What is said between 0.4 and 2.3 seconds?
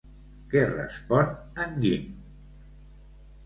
Què respon en Guim?